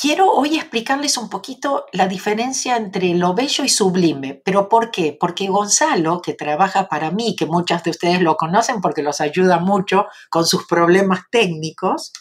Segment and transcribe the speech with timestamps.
[0.00, 4.40] quiero hoy explicarles un poquito la diferencia entre lo bello y sublime.
[4.42, 5.14] ¿Pero por qué?
[5.18, 9.58] Porque Gonzalo, que trabaja para mí, que muchas de ustedes lo conocen porque los ayuda
[9.58, 12.12] mucho con sus problemas técnicos,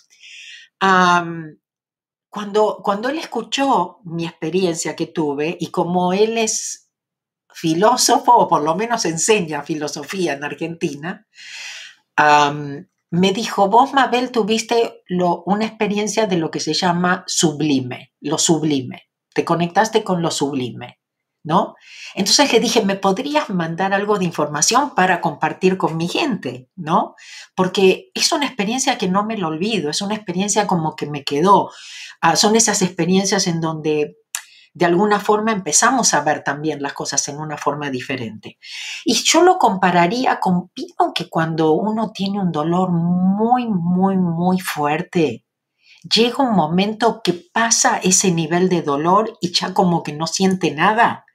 [2.29, 6.89] cuando, cuando él escuchó mi experiencia que tuve y como él es
[7.51, 11.25] filósofo, o por lo menos enseña filosofía en Argentina,
[13.11, 18.37] me dijo, vos, Mabel, tuviste lo, una experiencia de lo que se llama sublime, lo
[18.37, 19.09] sublime.
[19.33, 20.99] Te conectaste con lo sublime,
[21.43, 21.75] ¿no?
[22.13, 27.15] Entonces le dije, ¿me podrías mandar algo de información para compartir con mi gente, ¿no?
[27.55, 31.23] Porque es una experiencia que no me lo olvido, es una experiencia como que me
[31.23, 31.71] quedó.
[32.21, 34.17] Ah, son esas experiencias en donde
[34.73, 38.57] de alguna forma empezamos a ver también las cosas en una forma diferente.
[39.03, 40.71] Y yo lo compararía con,
[41.13, 45.45] que cuando uno tiene un dolor muy, muy, muy fuerte,
[46.03, 50.71] llega un momento que pasa ese nivel de dolor y ya como que no siente
[50.71, 51.25] nada.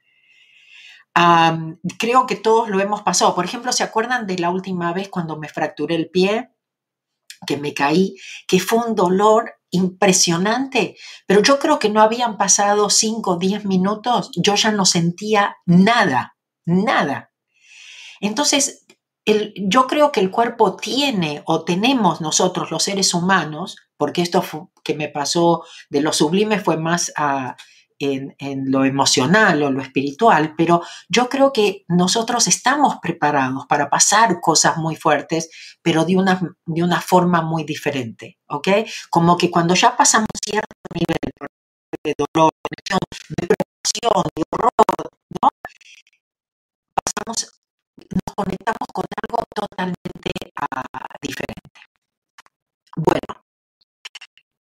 [1.99, 3.35] creo que todos lo hemos pasado.
[3.35, 6.51] Por ejemplo, ¿se acuerdan de la última vez cuando me fracturé el pie?
[7.45, 8.15] que me caí,
[8.47, 10.95] que fue un dolor impresionante,
[11.27, 15.57] pero yo creo que no habían pasado 5 o 10 minutos, yo ya no sentía
[15.65, 17.31] nada, nada.
[18.19, 18.85] Entonces,
[19.55, 24.43] yo creo que el cuerpo tiene o tenemos nosotros los seres humanos, porque esto
[24.83, 27.55] que me pasó de lo sublime fue más a
[27.99, 28.35] en,
[28.71, 34.77] lo emocional o lo espiritual, pero yo creo que nosotros estamos preparados para pasar cosas
[34.77, 35.49] muy fuertes,
[35.81, 38.67] pero de una, de una forma muy diferente, ¿ok?
[39.09, 41.49] Como que cuando ya pasamos cierto nivel
[42.03, 42.51] de dolor,
[43.37, 45.09] de preocupación, de horror,
[45.41, 45.49] ¿no?
[46.93, 47.59] Pasamos,
[47.97, 51.79] nos conectamos con algo totalmente uh, diferente.
[52.97, 53.45] Bueno,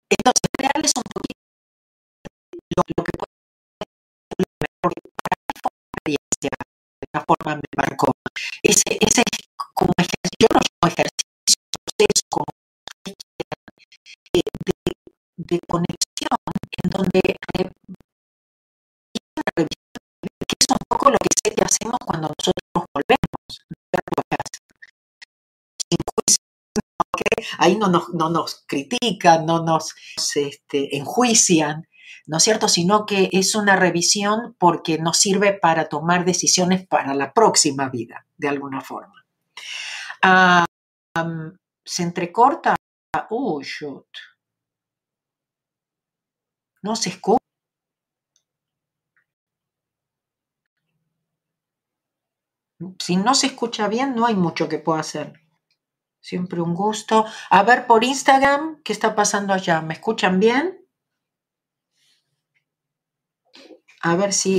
[0.09, 1.41] entonces, reales un poquito
[2.77, 3.14] lo, lo que
[7.21, 8.13] forma me marcó.
[8.63, 11.25] Ese, ese es como ejercicio, yo llamo ejercicio,
[15.37, 16.39] de, conexión
[16.83, 17.67] en donde es
[20.71, 23.25] un poco lo que hacemos cuando nosotros volvemos
[27.59, 29.95] ahí no nos, no nos critican, no nos
[30.35, 31.87] este, enjuician,
[32.27, 32.69] ¿no es cierto?
[32.69, 38.27] Sino que es una revisión porque nos sirve para tomar decisiones para la próxima vida,
[38.37, 39.25] de alguna forma.
[41.85, 42.77] se entrecorta.
[43.31, 44.07] Uh, shoot.
[46.83, 47.39] No se escucha.
[52.99, 55.33] Si no se escucha bien, no hay mucho que pueda hacer.
[56.21, 57.27] Siempre un gusto.
[57.51, 59.81] A ver por Instagram, ¿qué está pasando allá?
[59.83, 60.84] ¿Me escuchan bien?
[64.11, 64.55] A ver si,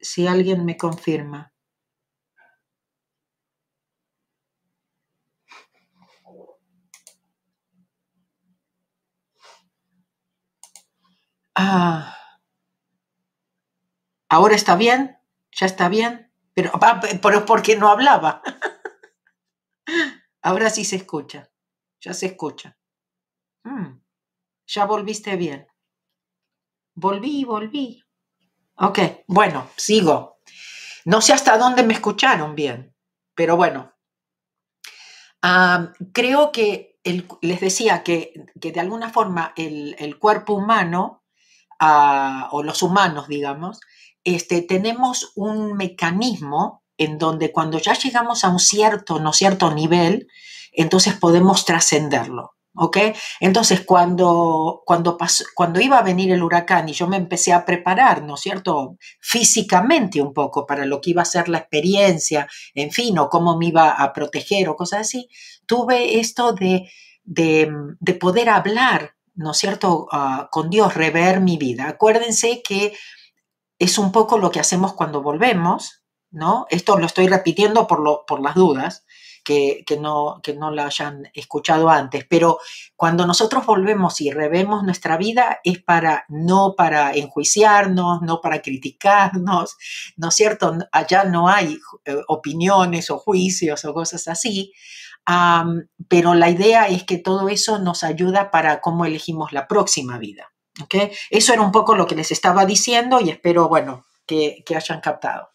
[0.00, 1.52] si alguien me confirma.
[11.54, 12.16] Ah.
[14.28, 15.18] Ahora está bien,
[15.52, 18.42] ya está bien, pero, ah, pero porque no hablaba.
[20.42, 21.50] Ahora sí se escucha,
[22.00, 22.76] ya se escucha.
[23.64, 24.00] Mm,
[24.66, 25.68] ya volviste bien.
[26.96, 28.02] Volví, volví.
[28.76, 28.98] Ok,
[29.28, 30.38] bueno, sigo.
[31.04, 32.94] No sé hasta dónde me escucharon bien,
[33.34, 33.92] pero bueno.
[36.12, 36.98] creo que
[37.42, 41.22] les decía que, de alguna forma el, cuerpo humano,
[41.78, 43.80] ah, o los humanos, digamos,
[44.24, 50.28] este, tenemos un mecanismo en donde cuando ya llegamos a un cierto, no cierto nivel,
[50.72, 52.55] entonces podemos trascenderlo.
[52.76, 52.98] ¿Ok?
[53.40, 55.16] Entonces, cuando, cuando,
[55.54, 58.96] cuando iba a venir el huracán y yo me empecé a preparar, ¿no es cierto?,
[59.20, 63.56] físicamente un poco para lo que iba a ser la experiencia, en fin, o cómo
[63.56, 65.28] me iba a proteger o cosas así,
[65.66, 66.90] tuve esto de,
[67.24, 71.88] de, poder hablar, ¿no es cierto?, ah, con Dios, rever mi vida.
[71.88, 72.94] Acuérdense que
[73.78, 76.66] es un poco lo que hacemos cuando volvemos, ¿no?
[76.70, 79.05] Esto lo estoy repitiendo por, lo, por las dudas
[79.46, 82.58] que, no, que no la hayan escuchado antes, pero
[82.96, 89.76] cuando nosotros volvemos y revemos nuestra vida es para, no para enjuiciarnos, no para criticarnos,
[90.16, 90.76] ¿no es cierto?
[90.90, 94.72] Allá no hay eh, opiniones o juicios o cosas así,
[96.08, 100.52] pero la idea es que todo eso nos ayuda para cómo elegimos la próxima vida.
[101.30, 105.50] Eso era un poco lo que les estaba diciendo y espero, bueno, que, hayan captado.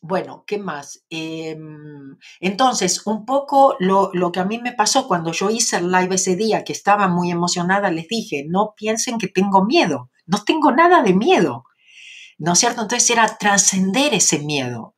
[0.00, 1.04] Bueno, ¿qué más?
[1.10, 5.90] Em, entonces, un poco lo, lo, que a mí me pasó cuando yo hice el
[5.90, 10.42] live ese día, que estaba muy emocionada, les dije, no piensen que tengo miedo, no
[10.44, 11.64] tengo nada de miedo,
[12.38, 12.82] ¿no es cierto?
[12.82, 14.94] Entonces era trascender ese miedo.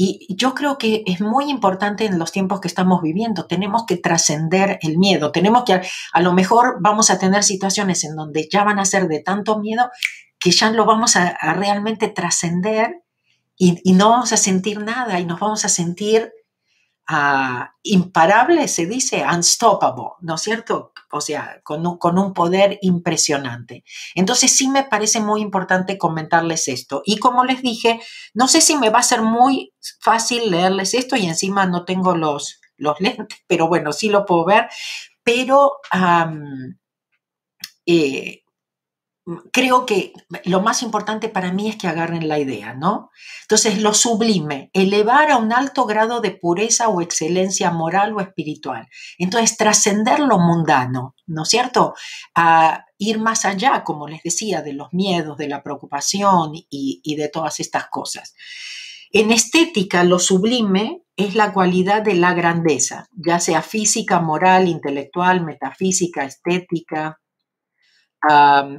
[0.00, 3.46] Y yo creo que es muy importante en los tiempos que estamos viviendo.
[3.46, 5.32] Tenemos que trascender el miedo.
[5.32, 9.08] Tenemos que, a lo mejor vamos a tener situaciones en donde ya van a ser
[9.08, 9.90] de tanto miedo
[10.38, 13.02] que ya lo vamos a, realmente trascender
[13.58, 16.32] y, no vamos a sentir nada y nos vamos a sentir
[17.10, 20.92] uh, imparables, se dice, unstoppable, ¿no es cierto?
[21.10, 23.82] O sea, con un, con un poder impresionante.
[24.14, 27.02] Entonces sí me parece muy importante comentarles esto.
[27.04, 28.00] Y como les dije,
[28.32, 32.14] no sé si me va a ser muy fácil leerles esto y encima no tengo
[32.14, 34.68] los, los lentes, pero bueno, sí lo puedo ver.
[35.24, 35.72] Pero
[37.86, 38.42] eh,
[39.52, 40.12] creo que
[40.44, 43.10] lo más importante para mí es que agarren la idea, ¿no?
[43.42, 48.88] Entonces, lo sublime, elevar a un alto grado de pureza o excelencia moral o espiritual.
[49.18, 51.94] Entonces, trascender lo mundano, ¿no es cierto?
[52.34, 57.16] A ir más allá, como les decía, de los miedos, de la preocupación y, y
[57.16, 58.34] de todas estas cosas.
[59.10, 65.44] En estética, lo sublime es la cualidad de la grandeza, ya sea física, moral, intelectual,
[65.44, 67.18] metafísica, estética,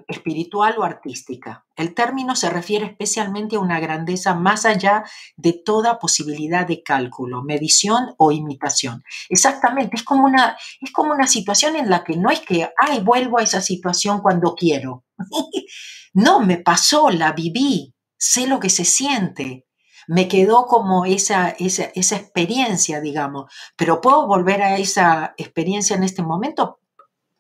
[0.07, 1.65] espiritual o artística.
[1.75, 5.05] El término se refiere especialmente a una grandeza más allá
[5.37, 9.03] de toda posibilidad de cálculo, medición o imitación.
[9.29, 12.99] Exactamente, es como una, es como una situación en la que no es que, ay,
[12.99, 15.05] vuelvo a esa situación cuando quiero.
[16.13, 19.65] no, me pasó, la viví, sé lo que se siente,
[20.07, 26.03] me quedó como esa, esa, esa, experiencia, digamos, pero puedo volver a esa experiencia en
[26.03, 26.79] este momento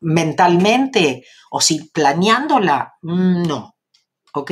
[0.01, 3.75] mentalmente o si planeándola, mm, no.
[4.33, 4.51] ¿Ok?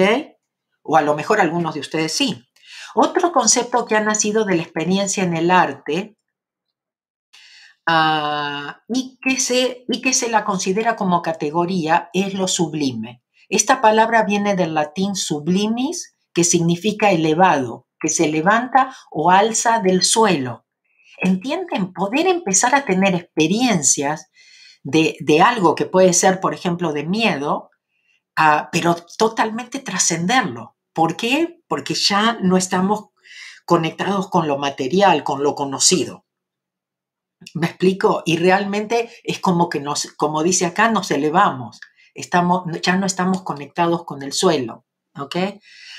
[0.83, 2.43] O a lo mejor algunos de ustedes sí.
[2.95, 6.17] Otro concepto que ha nacido de la experiencia en el arte
[7.85, 13.21] ah, y, que se, y que se la considera como categoría es lo sublime.
[13.49, 20.03] Esta palabra viene del latín sublimis, que significa elevado, que se levanta o alza del
[20.03, 20.65] suelo.
[21.17, 21.93] ¿Entienden?
[21.93, 24.29] Poder empezar a tener experiencias
[24.89, 27.71] de, algo que puede ser, por ejemplo, de miedo,
[28.37, 30.77] ah, pero totalmente trascenderlo.
[30.93, 31.59] ¿Por qué?
[31.67, 33.09] Porque ya no estamos
[33.65, 36.25] conectados con lo material, con lo conocido.
[37.53, 38.23] ¿Me explico?
[38.25, 41.81] Y realmente es como que nos, como dice acá, nos elevamos.
[42.13, 44.85] Estamos, ya no estamos conectados con el suelo.
[45.19, 45.35] ¿Ok?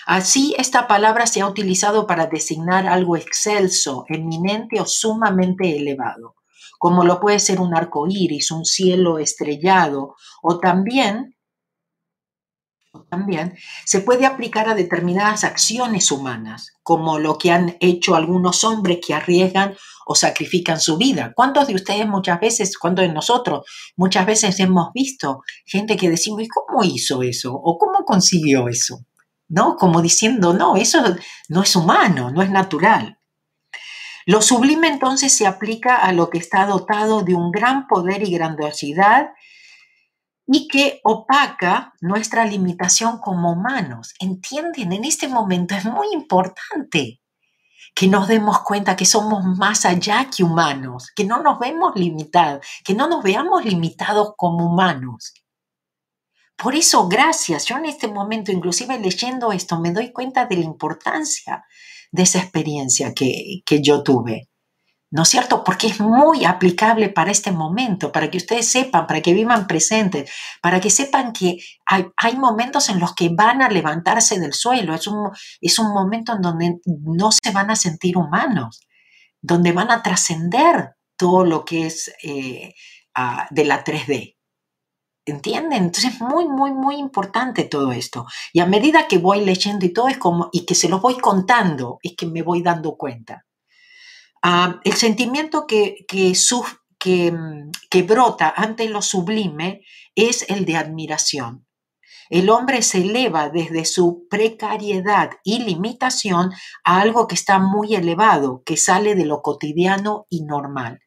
[0.06, 6.37] Así, esta palabra se ha utilizado para designar algo excelso, eminente o sumamente elevado
[6.78, 11.34] como lo puede ser un arco iris, un cielo estrellado, o también,
[13.10, 19.00] también se puede aplicar a determinadas acciones humanas, como lo que han hecho algunos hombres
[19.04, 19.76] que arriesgan
[20.06, 21.32] o sacrifican su vida.
[21.34, 23.66] ¿Cuántos de ustedes muchas veces, cuántos de nosotros
[23.96, 27.54] muchas veces hemos visto gente que decimos, ¿y cómo hizo eso?
[27.54, 29.00] ¿O cómo consiguió eso?
[29.48, 29.76] ¿No?
[29.76, 31.02] Como diciendo, no, eso
[31.48, 33.17] no es humano, no es natural.
[34.28, 38.30] Lo sublime entonces se aplica a lo que está dotado de un gran poder y
[38.30, 39.30] grandiosidad
[40.46, 44.12] y que opaca nuestra limitación como humanos.
[44.20, 44.92] ¿Entienden?
[44.92, 47.22] En este momento es muy importante
[47.94, 52.66] que nos demos cuenta que somos más allá que humanos, que no nos vemos limitados,
[52.84, 55.32] que no nos veamos limitados como humanos.
[56.54, 57.64] Por eso, gracias.
[57.64, 61.64] Yo en este momento, inclusive leyendo esto, me doy cuenta de la importancia
[62.12, 64.48] de esa experiencia que, yo tuve.
[65.10, 65.64] ¿No es cierto?
[65.64, 70.30] Porque es muy aplicable para este momento, para que ustedes sepan, para que vivan presentes,
[70.60, 74.94] para que sepan que hay, hay momentos en los que van a levantarse del suelo.
[74.94, 75.30] Es un,
[75.62, 78.80] es un momento en donde no se van a sentir humanos,
[79.40, 82.74] donde van a trascender todo lo que es eh,
[83.14, 84.37] ah, de la 3D.
[85.28, 85.84] ¿Entienden?
[85.84, 88.26] Entonces es muy, muy, muy importante todo esto.
[88.52, 91.18] Y a medida que voy leyendo y todo es como, y que se lo voy
[91.18, 93.44] contando, es que me voy dando cuenta.
[94.42, 96.06] Ah, el sentimiento que,
[97.04, 99.82] mm, que brota ante lo sublime
[100.14, 101.66] es el de admiración.
[102.30, 106.52] El hombre se eleva desde su precariedad y limitación
[106.84, 111.00] a algo que está muy elevado, que sale de lo cotidiano y normal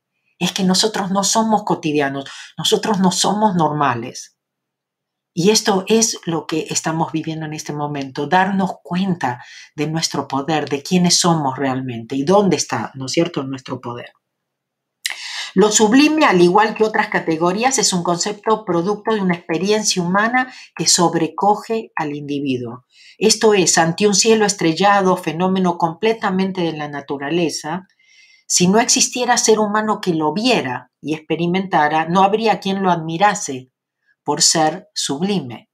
[0.45, 2.25] es que nosotros no somos cotidianos,
[2.57, 4.36] nosotros no somos normales.
[5.33, 9.43] Y esto es lo que estamos viviendo en este momento, darnos cuenta
[9.75, 14.12] de nuestro poder, de quiénes somos realmente y dónde está, ¿no es cierto?, nuestro poder.
[15.53, 20.51] Lo sublime, al igual que otras categorías, es un concepto producto de una experiencia humana
[20.75, 22.86] que sobrecoge al individuo.
[23.17, 27.88] Esto es, ante un cielo estrellado, fenómeno completamente de la naturaleza,
[28.53, 33.72] si no existiera ser humano que lo viera y experimentara, no habría quien lo admirase
[34.25, 35.70] por ser sublime.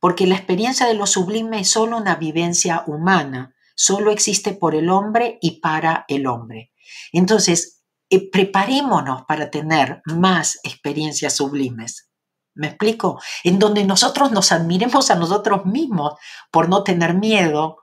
[0.00, 4.90] Porque la experiencia de lo sublime es solo una vivencia humana, solo existe por el
[4.90, 6.72] hombre y para el hombre.
[7.12, 12.10] Entonces, eh, preparémonos para tener más experiencias sublimes.
[12.52, 13.20] ¿Me explico?
[13.44, 16.14] En donde nosotros nos admiremos a nosotros mismos
[16.50, 17.76] por no tener miedo,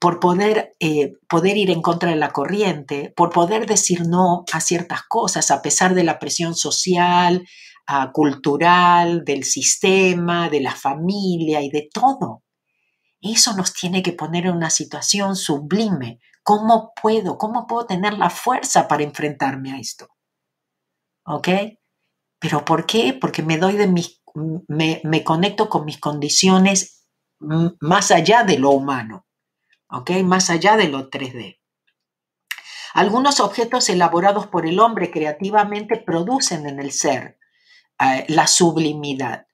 [0.00, 4.60] por poder, eh, poder ir en contra de la corriente, por poder decir no a
[4.60, 7.46] ciertas cosas a pesar de la presión social,
[7.86, 12.42] ah, cultural, del sistema, de la familia y de todo.
[13.20, 16.20] Eso nos tiene que poner en una situación sublime.
[16.42, 17.38] ¿Cómo puedo?
[17.38, 20.08] ¿Cómo puedo tener la fuerza para enfrentarme a esto?
[21.24, 21.48] ¿Ok?
[22.38, 23.16] ¿Pero por qué?
[23.18, 24.22] Porque me doy de mis,
[24.68, 27.06] me, me conecto con mis condiciones
[27.80, 29.24] más allá de lo humano.
[30.24, 31.60] Más allá de lo 3D.
[32.94, 37.38] Algunos objetos elaborados por el hombre creativamente producen en el ser
[38.00, 39.46] eh, la sublimidad.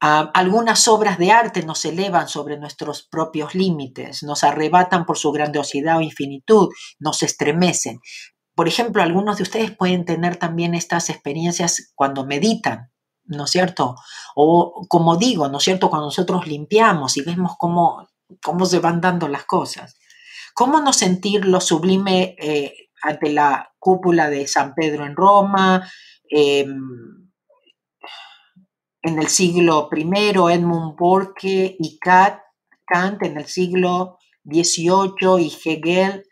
[0.00, 5.30] Ah, algunas obras de arte nos elevan sobre nuestros propios límites, nos arrebatan por su
[5.30, 8.00] grandiosidad o infinitud, nos estremecen.
[8.56, 12.90] Por ejemplo, algunos de ustedes pueden tener también estas experiencias cuando meditan,
[13.24, 13.94] ¿no es cierto?
[14.34, 15.88] O como digo, ¿no es cierto?
[15.88, 18.08] Cuando nosotros limpiamos y vemos cómo
[18.42, 19.98] cómo se van dando las cosas.
[20.54, 25.88] ¿Cómo no sentir lo sublime eh, ante la cúpula de San Pedro en Roma?
[26.28, 27.30] Em,
[29.02, 36.24] en el siglo I, Edmund Burke y Kant en el siglo XVIII y Hegel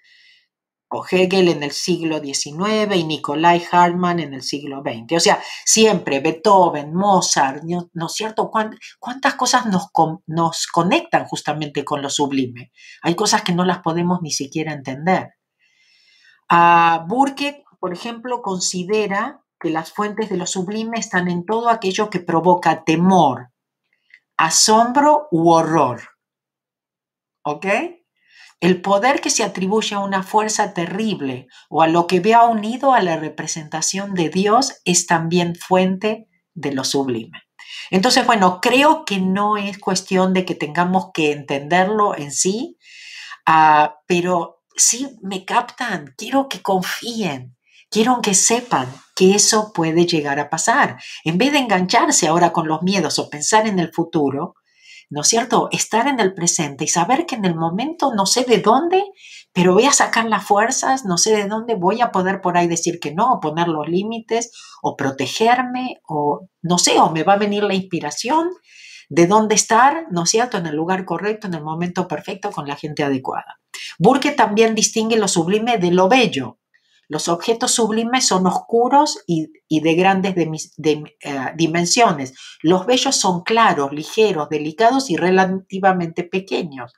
[0.91, 5.17] o Hegel en el siglo XIX y Nikolai Hartmann en el siglo XX.
[5.17, 8.51] O sea, siempre Beethoven, Mozart, ¿no es cierto?
[8.51, 9.89] ¿Cuántas cosas nos,
[10.27, 12.73] nos conectan justamente con lo sublime?
[13.03, 15.35] Hay cosas que no las podemos ni siquiera entender.
[16.51, 22.11] Uh, Burke, por ejemplo, considera que las fuentes de lo sublime están en todo aquello
[22.11, 23.53] que provoca temor,
[24.37, 26.01] asombro u horror.
[27.45, 27.67] ¿Ok?
[28.61, 32.93] El poder que se atribuye a una fuerza terrible o a lo que vea unido
[32.93, 37.43] a la representación de Dios es también fuente de lo sublime.
[37.91, 42.77] Entonces, bueno, creo que no es cuestión de que tengamos que entenderlo en sí,
[43.47, 47.57] ah, pero sí me captan, quiero que confíen,
[47.91, 51.01] quiero que sepan que eso puede llegar a pasar.
[51.25, 54.55] En vez de engancharse ahora con los miedos o pensar en el futuro,
[55.11, 55.69] ¿no es cierto?
[55.73, 59.03] Estar en el presente y saber que en el momento no sé de dónde,
[59.53, 62.69] pero voy a sacar las fuerzas, no sé de dónde voy a poder por ahí
[62.69, 64.53] decir que no, o poner los límites,
[64.83, 68.51] o protegerme, o no sé, o me va a venir la inspiración
[69.09, 72.69] de dónde estar, ¿no es cierto?, en el lugar correcto, en el momento perfecto, con
[72.69, 73.59] la gente adecuada.
[73.99, 76.60] Burke también distingue lo sublime de lo bello.
[77.11, 81.05] Los objetos sublimes son oscuros y, de grandes eh,
[81.57, 82.35] dimensiones.
[82.63, 86.93] Los bellos son claros, ligeros, delicados y relativamente pequeños.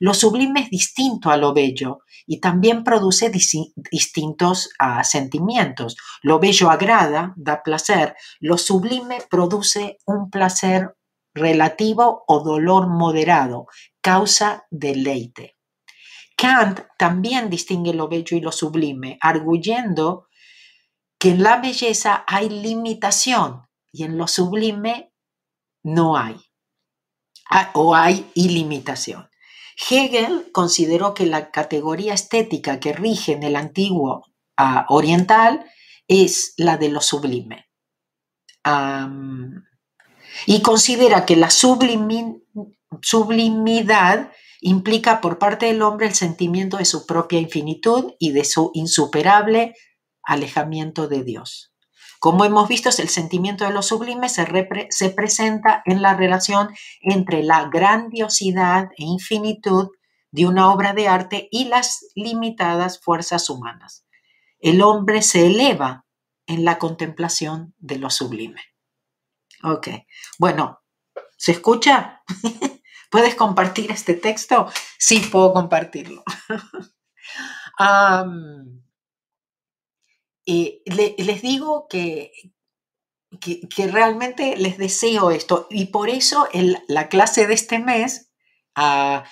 [0.00, 5.98] Lo sublime es distinto a lo bello y también produce distintos ah, sentimientos.
[6.22, 8.16] Lo bello agrada, da placer.
[8.40, 10.96] Lo sublime produce un placer
[11.34, 13.66] relativo o dolor moderado,
[14.00, 15.57] causa deleite.
[16.38, 20.28] Kant también distingue lo bello y lo sublime, arguyendo
[21.18, 25.12] que en la belleza hay limitación y en lo sublime
[25.82, 26.36] no hay,
[27.50, 29.28] ah, o hay ilimitación.
[29.90, 34.24] Hegel consideró que la categoría estética que rige en el antiguo
[34.56, 35.66] ah, oriental
[36.06, 37.64] es la de lo sublime.
[40.46, 42.30] y considera que la sublimidad
[44.60, 49.74] implica por parte del hombre el sentimiento de su propia infinitud y de su insuperable
[50.22, 51.72] alejamiento de Dios.
[52.20, 54.46] Como hemos visto, el sentimiento de lo sublime se,
[54.90, 56.68] se presenta en la relación
[57.00, 59.90] entre la grandiosidad e infinitud
[60.32, 64.04] de una obra de arte y las limitadas fuerzas humanas.
[64.58, 66.04] El hombre se eleva
[66.46, 68.62] en la contemplación de lo sublime.
[69.62, 69.88] Ok,
[70.38, 70.80] bueno,
[71.36, 72.22] ¿se escucha?
[73.10, 74.70] ¿Puedes compartir este texto?
[74.98, 76.22] Sí, puedo compartirlo.
[80.86, 82.32] les digo que,
[83.40, 86.48] que, realmente les deseo esto y por eso
[86.88, 88.30] la clase de este mes,
[88.74, 89.24] ah,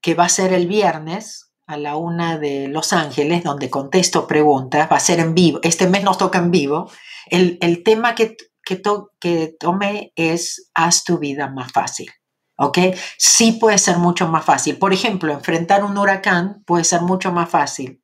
[0.00, 4.90] que va a ser el viernes, a la una de Los Ángeles, donde contesto preguntas,
[4.90, 6.90] va a ser en vivo, este mes nos toca en vivo.
[7.26, 8.82] El, tema que, que,
[9.18, 12.10] que tomé es haz tu vida más fácil.
[12.56, 12.78] ¿Ok?
[13.18, 14.78] Sí puede ser mucho más fácil.
[14.78, 18.02] Por ejemplo, enfrentar un huracán puede ser mucho más fácil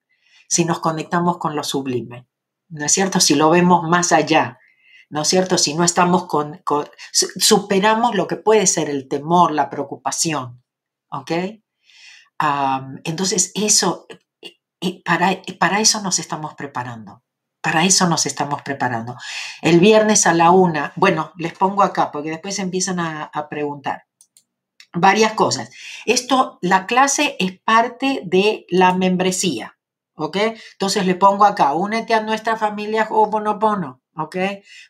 [0.49, 2.27] si nos conectamos con lo sublime.
[2.69, 3.21] ¿No es cierto?
[3.21, 4.59] Si lo vemos más allá.
[5.09, 5.59] ¿No es cierto?
[5.59, 6.63] Si no estamos con,
[7.13, 10.63] superamos lo que puede ser el temor, la preocupación.
[11.11, 11.33] ¿Ok?
[13.05, 14.07] entonces, eso,
[15.05, 17.23] para, para eso nos estamos preparando.
[17.61, 19.17] Para eso nos estamos preparando.
[19.61, 24.05] El viernes a la una, bueno, les pongo acá porque después empiezan a preguntar
[24.93, 25.71] varias cosas.
[26.07, 29.79] Esto, la clase es parte de la membresía,
[30.15, 30.37] ¿ok?
[30.73, 34.37] Entonces le pongo acá, únete a nuestra familia Ho'oponopono, ¿ok?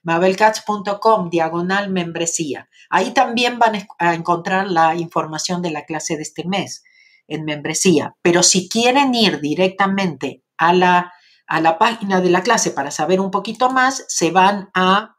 [0.03, 2.69] mabelcats.com, diagonal membresía.
[2.89, 6.83] Ahí también van a encontrar la información de la clase de este mes
[7.29, 8.17] en membresía.
[8.23, 11.13] Pero si quieren ir directamente a la,
[11.47, 15.17] a la página de la clase para saber un poquito más, se van a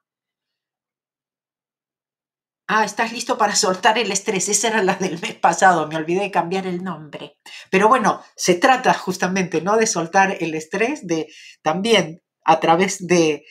[2.73, 4.47] Ah, estás listo para soltar el estrés.
[4.47, 7.37] Esa era la del mes pasado, me olvidé de cambiar el nombre.
[7.69, 9.75] Pero bueno, se trata justamente, ¿no?
[9.75, 11.27] De soltar el estrés, de
[11.61, 13.43] también a través de,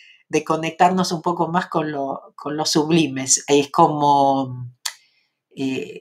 [0.46, 3.44] conectarnos un poco más con lo, con los sublimes.
[3.46, 4.72] Es como
[5.54, 6.00] eh,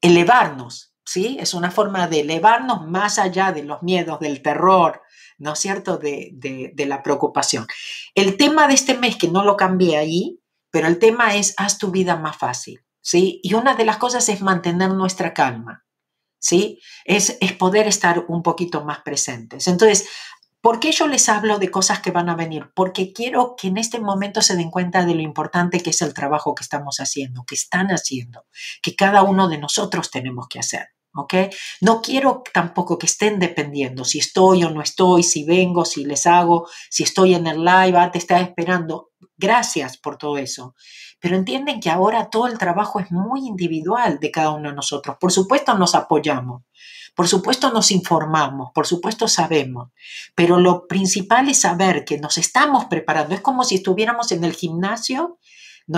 [0.00, 1.36] elevarnos, ¿sí?
[1.38, 5.00] Es una forma de elevarnos más allá de los miedos, del terror,
[5.38, 7.68] ¿no es cierto?, de, de la preocupación.
[8.16, 11.78] El tema de este mes, que no lo cambié ahí, pero el tema es, haz
[11.78, 13.40] tu vida más fácil, ¿sí?
[13.42, 15.84] Y una de las cosas es mantener nuestra calma,
[16.38, 16.80] ¿sí?
[17.04, 19.68] Es, es poder estar un poquito más presentes.
[19.68, 20.08] Entonces,
[20.66, 22.72] ¿Por qué yo les hablo de cosas que van a venir?
[22.74, 26.12] Porque quiero que en este momento se den cuenta de lo importante que es el
[26.12, 28.46] trabajo que estamos haciendo, que están haciendo,
[28.82, 30.88] que cada uno de nosotros tenemos que hacer.
[31.14, 31.34] ¿ok?
[31.80, 36.26] No quiero tampoco que estén dependiendo si estoy o no estoy, si vengo, si les
[36.26, 39.10] hago, si estoy en el live, ah, te está esperando.
[39.36, 40.74] Gracias por todo eso.
[41.20, 45.16] Pero entienden que ahora todo el trabajo es muy individual de cada uno de nosotros.
[45.20, 46.62] Por supuesto nos apoyamos,
[47.14, 49.90] por supuesto nos informamos, por supuesto sabemos,
[50.34, 53.34] pero lo principal es saber que nos estamos preparando.
[53.34, 55.38] Es como si estuviéramos en el gimnasio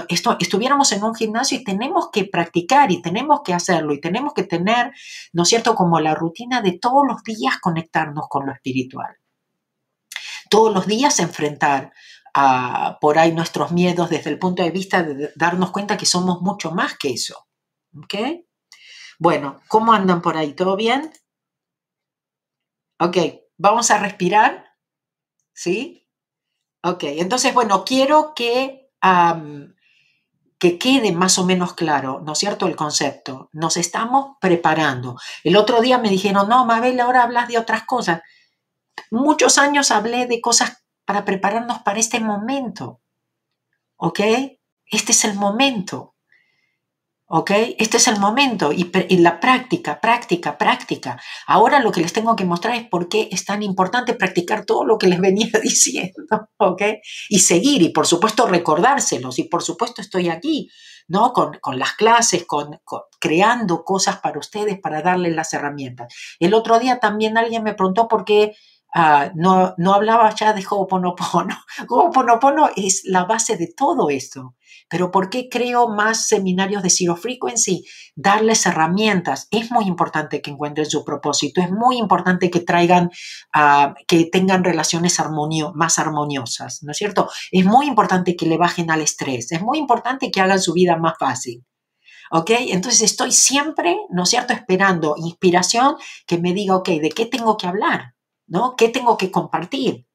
[0.08, 4.34] esto, estuviéramos en un gimnasio y tenemos que practicar y tenemos que hacerlo y tenemos
[4.34, 4.92] que tener,
[5.32, 9.16] ¿no es cierto?, como la rutina de todos los días conectarnos con lo espiritual.
[10.50, 11.92] Todos los días enfrentar
[13.00, 16.70] por ahí nuestros miedos desde el punto de vista de darnos cuenta que somos mucho
[16.72, 17.46] más que eso.
[17.96, 18.14] ¿Ok?
[19.18, 20.54] Bueno, ¿cómo andan por ahí?
[20.54, 21.12] ¿Todo bien?
[23.00, 23.16] Ok,
[23.56, 24.64] vamos a respirar.
[25.52, 26.06] ¿Sí?
[26.82, 28.88] Ok, entonces, bueno, quiero que
[30.58, 33.48] que quede más o menos claro, ¿no es cierto?, el concepto.
[33.52, 35.16] Nos estamos preparando.
[35.44, 38.22] El otro día me dijeron, no, Mabel, ahora hablas de otras cosas.
[39.10, 43.00] Muchos años hablé de cosas para prepararnos para este momento.
[43.96, 44.20] ¿Ok?
[44.84, 46.16] Este es el momento.
[47.24, 47.50] ¿Ok?
[47.78, 51.18] Este es el momento y, la práctica, práctica, práctica.
[51.46, 54.84] Ahora lo que les tengo que mostrar es por qué es tan importante practicar todo
[54.84, 56.82] lo que les venía diciendo, ¿ok?
[57.30, 60.68] Y seguir y por supuesto recordárselos y por supuesto estoy aquí,
[61.06, 61.32] ¿no?
[61.32, 62.82] Con, las clases, con,
[63.18, 66.14] creando cosas para ustedes, para darles las herramientas.
[66.38, 68.52] El otro día también alguien me preguntó por qué
[68.98, 71.56] ah, no, no hablaba ya de Ho'oponopono.
[71.88, 74.56] Ho'oponopono es la base de todo esto.
[74.90, 77.84] Pero ¿por qué creo más seminarios de Zero Frequency?
[78.16, 79.46] Darles herramientas.
[79.50, 81.60] Es muy importante que encuentren su propósito.
[81.60, 83.10] Es muy importante que traigan,
[83.52, 85.18] ah, que tengan relaciones
[85.74, 87.28] más armoniosas, ¿no es cierto?
[87.52, 89.52] Es muy importante que le bajen al estrés.
[89.52, 91.64] Es muy importante que hagan su vida más fácil.
[92.30, 92.50] ¿Ok?
[92.50, 97.56] Entonces estoy siempre, ¿no es cierto?, esperando inspiración que me diga, ok, ¿de qué tengo
[97.56, 98.14] que hablar?
[98.48, 98.74] ¿No?
[98.76, 100.06] ¿Qué tengo que compartir?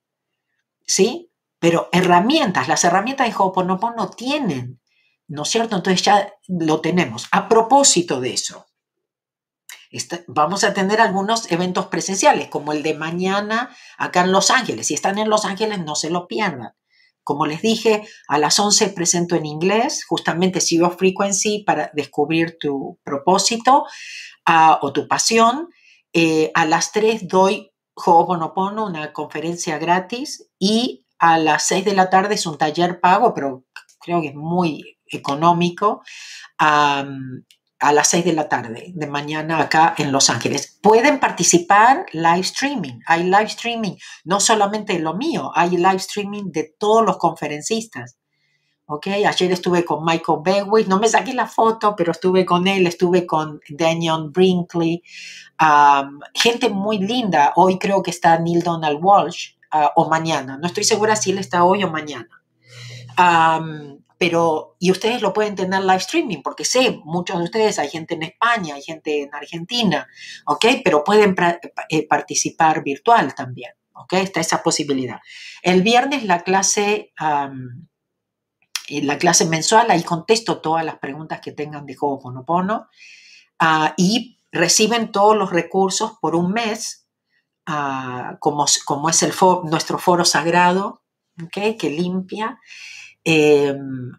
[0.86, 1.32] ¿Sí?
[1.60, 4.82] Pero herramientas, las herramientas de Ho'oponopono tienen,
[5.28, 5.78] ¿no es cierto?
[5.78, 7.28] Entonces ya lo tenemos.
[7.32, 8.66] A propósito de eso,
[10.28, 14.88] vamos a tener algunos eventos presenciales, como el de mañana acá en Los Ángeles.
[14.88, 16.74] Si están en Los Ángeles, no se lo pierdan.
[17.24, 23.00] Como les dije, a las 11 presento en inglés, justamente Zero Frequency para descubrir tu
[23.04, 23.86] propósito
[24.82, 25.70] o tu pasión.
[26.12, 32.10] Eh, a las 3 doy Ho'oponopono, una conferencia gratis, y a las 6 de la
[32.10, 33.66] tarde es un taller pago, pero
[34.00, 36.02] creo que es muy económico.
[36.58, 40.80] a las 6 de la tarde de mañana acá en Los Ángeles.
[40.82, 43.00] Pueden participar live streaming.
[43.06, 48.16] Hay live streaming, no solamente lo mío, hay live streaming de todos los conferencistas.
[48.94, 49.08] ¿Ok?
[49.08, 53.26] Ayer estuve con Michael Beckwith, no me saqué la foto, pero estuve con él, estuve
[53.26, 55.04] con Daniel Brinkley,
[56.34, 57.54] gente muy linda.
[57.56, 61.40] Hoy creo que está Neil Donald Walsh, ah, o mañana, no estoy segura si él
[61.40, 62.30] está hoy o mañana.
[64.18, 68.14] pero, y ustedes lo pueden tener live streaming, porque sé, muchos de ustedes, hay gente
[68.14, 70.08] en España, hay gente en Argentina,
[70.46, 70.66] ¿ok?
[70.84, 71.36] Pero pueden
[71.90, 73.74] eh, participar virtual también.
[73.96, 74.14] ¿ok?
[74.14, 75.20] Está esa posibilidad.
[75.62, 77.14] El viernes la clase,
[78.88, 82.88] eh, la clase mensual, ahí contesto todas las preguntas que tengan de Ho'oponopono
[83.62, 87.08] uh, y reciben todos los recursos por un mes,
[87.66, 91.02] ah, como, como, es el nuestro foro sagrado.
[91.52, 92.60] Que limpia.
[93.24, 94.12] Em,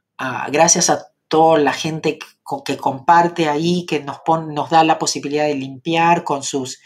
[0.51, 2.19] gracias a toda la gente
[2.65, 6.81] que, comparte ahí, que nos, nos da la posibilidad de limpiar con sus...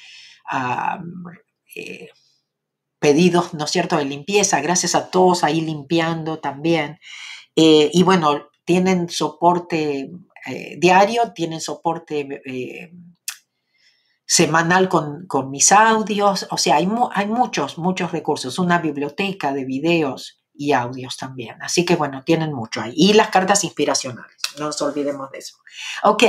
[1.75, 2.11] Eh,
[2.99, 6.99] pedidos, ¿no es cierto?, de limpieza, gracias a todos ahí limpiando también.
[7.61, 10.13] Eh, y bueno, tienen soporte
[10.47, 12.93] eh, diario, tienen soporte eh,
[14.25, 20.41] semanal con, mis audios, o sea, hay, hay muchos, muchos recursos, una biblioteca de videos
[20.55, 21.61] y audios también.
[21.61, 22.93] Así que bueno, tienen mucho ahí.
[22.95, 25.57] Y las cartas inspiracionales, no nos olvidemos de eso.
[26.05, 26.23] Ok.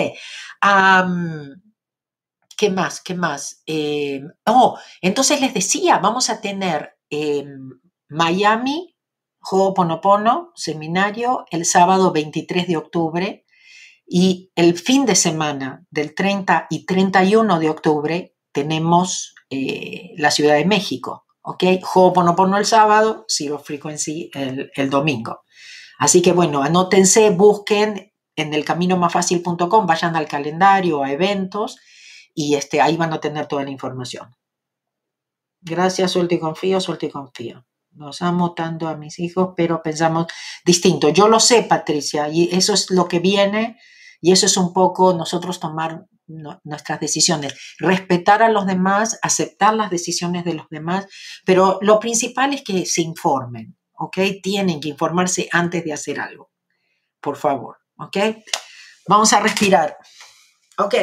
[2.57, 3.01] ¿Qué más?
[3.01, 3.63] ¿Qué más?
[4.47, 8.88] Oh, entonces les decía, vamos a tener en Miami,
[9.41, 13.45] Ho'oponopono, seminario, el sábado 23 de octubre
[14.05, 20.55] y el fin de semana del 30 y 31 de octubre tenemos eh, la Ciudad
[20.55, 21.63] de México, ¿ok?
[21.93, 25.41] Ho'oponopono el sábado, Zero Frequency el, el domingo.
[25.99, 31.77] Así que bueno, anótense, busquen en el caminomasfacil.com, vayan al calendario, a eventos
[32.33, 34.35] y este, ahí van a tener toda la información.
[35.61, 37.65] Gracias, suelto y confío, suelto y confío.
[37.95, 40.27] Los amo tanto a mis hijos, pero pensamos
[40.63, 41.09] distinto.
[41.09, 43.77] Yo lo sé, Patricia, y eso es lo que viene,
[44.21, 46.05] y eso es un poco nosotros tomar
[46.63, 51.07] nuestras decisiones, respetar a los demás, aceptar las decisiones de los demás,
[51.45, 54.17] pero lo principal es que se informen, ¿ok?
[54.43, 56.51] Tienen que informarse antes de hacer algo,
[57.19, 58.17] por favor, ¿ok?
[59.07, 59.97] Vamos a respirar,
[60.77, 60.95] ¿ok?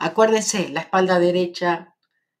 [0.00, 1.93] Acuérdense, la espalda derecha,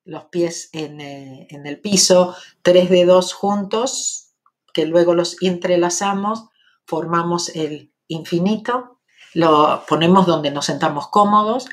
[0.04, 4.34] los pies eh, en, el piso, tres dedos juntos,
[4.72, 6.46] que luego los entrelazamos,
[6.86, 9.00] formamos el infinito,
[9.32, 11.66] lo ponemos donde nos sentamos cómodos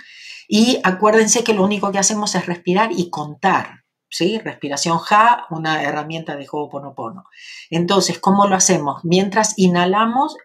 [0.47, 3.81] y acuérdense que lo único que hacemos es respirar y contar.
[4.13, 4.39] ¿Sí?
[4.39, 7.23] Respiración Ja, una herramienta de Ho'oponopono.
[7.69, 9.05] Entonces, ¿cómo lo hacemos?
[9.05, 10.35] Mientras inhalamos,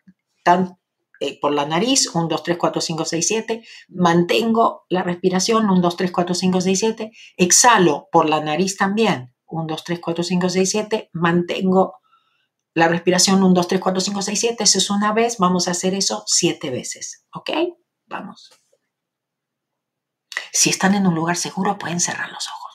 [0.45, 0.79] tan,
[1.21, 5.81] eh, por la nariz, 1, 2, 3, 4, 5, 6, 7, mantengo la respiración, 1,
[5.81, 10.25] 2, 3, 4, 5, 6, 7, exhalo por la nariz también, 1, 2, 3, 4,
[10.25, 11.95] 5, 6, 7, mantengo
[12.75, 15.71] la respiración 1, 2, 3, 4, 5, 6, 7, eso es una vez, vamos a
[15.71, 17.51] hacer eso 7 veces, ¿ok?
[18.07, 18.51] Vamos.
[20.53, 22.66] Si están en un lugar seguro, pueden cerrar los ojos.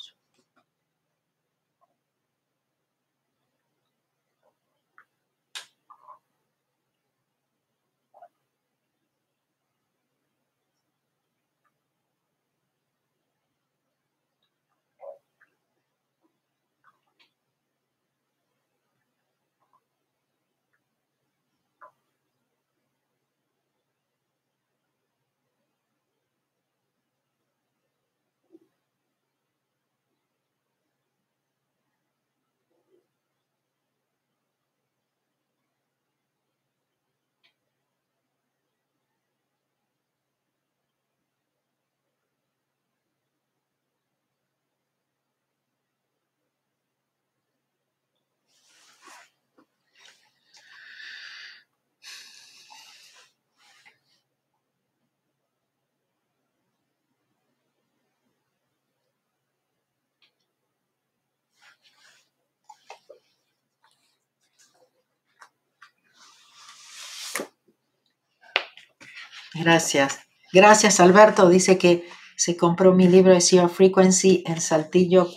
[69.54, 70.20] Gracias.
[70.54, 71.50] Gracias, Alberto.
[71.50, 75.28] Dice que se compró mi libro de Zero Frequency en Saltillo,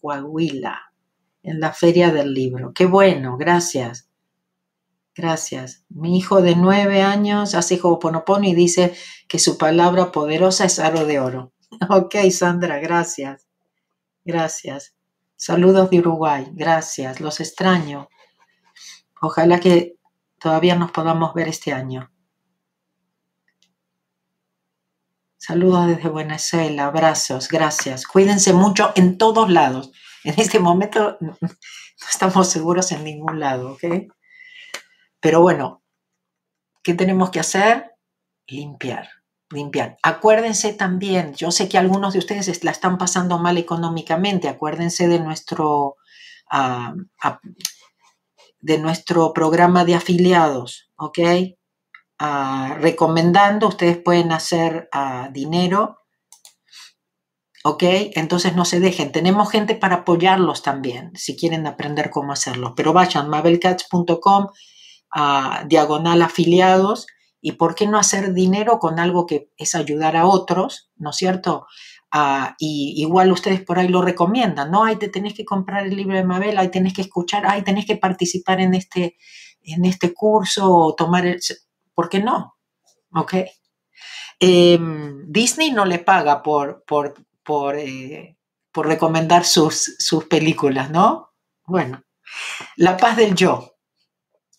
[0.00, 0.92] Coahuila,
[1.42, 2.72] en la feria del libro.
[2.72, 4.08] Qué bueno, gracias.
[5.14, 5.84] Gracias.
[5.88, 8.94] Mi hijo de nueve años hace Ho'oponopono y dice
[9.28, 11.52] que su palabra poderosa es aro de oro.
[11.90, 13.46] Ok, Sandra, gracias.
[14.24, 14.94] Gracias.
[15.36, 16.48] Saludos de Uruguay.
[16.52, 17.20] Gracias.
[17.20, 18.08] Los extraño.
[19.20, 19.96] Ojalá que
[20.38, 22.10] todavía nos podamos ver este año.
[25.46, 28.04] Saludos desde Venezuela, abrazos, gracias.
[28.04, 29.92] Cuídense mucho en todos lados.
[30.24, 31.36] En este momento no
[32.10, 33.84] estamos seguros en ningún lado, ¿ok?
[35.20, 35.84] Pero bueno,
[36.82, 37.92] ¿qué tenemos que hacer?
[38.48, 39.08] Limpiar,
[39.50, 39.96] limpiar.
[40.02, 45.20] Acuérdense también, yo sé que algunos de ustedes la están pasando mal económicamente, acuérdense de
[45.20, 45.94] nuestro,
[46.50, 46.92] ah,
[48.58, 51.18] de nuestro programa de afiliados, ¿ok?
[52.18, 54.88] Recomendando, ustedes pueden hacer
[55.32, 55.98] dinero
[57.68, 57.82] ¿Ok?
[58.14, 59.10] Entonces no se dejen.
[59.10, 62.74] Tenemos gente para apoyarlos también, si quieren aprender cómo hacerlo.
[62.76, 64.46] Pero vayan, mabelcats.com,
[65.10, 67.08] a diagonal afiliados,
[67.40, 71.16] y por qué no hacer dinero con algo que es ayudar a otros, ¿no es
[71.16, 71.66] cierto?
[72.60, 74.84] Y igual ustedes por ahí lo recomiendan, ¿no?
[74.84, 77.84] Ahí te tenés que comprar el libro de Mabel, ahí tenés que escuchar, ahí tenés
[77.84, 79.16] que participar en este,
[79.62, 81.40] en este curso o tomar el...
[81.96, 82.58] ¿Por qué no?
[83.10, 83.34] ¿Ok?
[84.38, 88.36] Em, Disney no le paga por, por, por, eh,
[88.70, 91.32] por recomendar sus, sus películas, ¿no?
[91.64, 92.02] Bueno,
[92.76, 93.72] La paz del yo.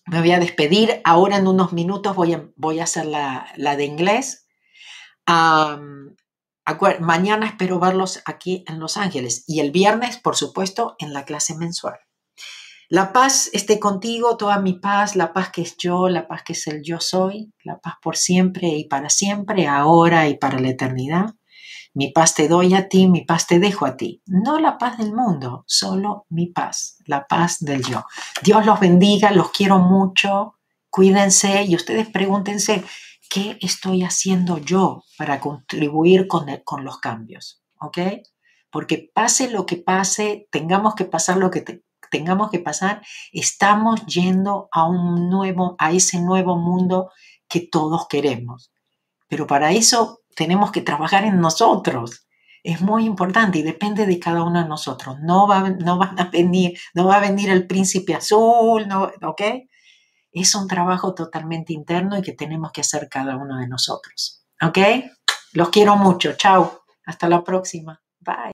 [0.08, 1.00] Me voy a despedir.
[1.04, 4.47] Ahora en unos minutos voy a, voy a hacer la, de inglés.
[7.00, 11.56] mañana espero verlos aquí en Los Ángeles y el viernes, por supuesto, en la clase
[11.56, 12.00] mensual.
[12.89, 16.54] La paz esté contigo, toda mi paz, la paz que es yo, la paz que
[16.54, 20.69] es el yo soy, la paz por siempre y para siempre, ahora y para la
[20.69, 21.36] eternidad.
[21.93, 24.21] Mi paz te doy a ti, mi paz te dejo a ti.
[24.26, 28.06] No la paz del mundo, solo mi paz, la paz del yo.
[28.41, 30.56] Dios los bendiga, los quiero mucho,
[30.89, 32.86] cuídense y ustedes pregúntense,
[33.30, 37.62] ¿qué estoy haciendo yo para contribuir con, con los cambios?
[37.82, 37.97] ¿Ok?
[38.71, 44.70] Porque pase lo que pase, tengamos que pasar lo que tengamos que pasar, estamos yendo
[44.72, 47.12] a un nuevo, a ese nuevo mundo
[47.48, 48.72] que todos queremos.
[49.28, 52.28] Pero para eso tenemos que trabajar en nosotros.
[52.63, 55.17] Es muy importante y depende de cada uno de nosotros.
[55.22, 59.41] No va, no van a venir, no va a venir el príncipe azul, no, ¿ok?
[60.32, 64.46] Es un trabajo totalmente interno y que tenemos que hacer cada uno de nosotros.
[64.62, 64.78] ¿Ok?
[65.54, 66.34] Los quiero mucho.
[66.34, 66.84] Chao.
[67.06, 68.02] Hasta la próxima.
[68.20, 68.52] Bye.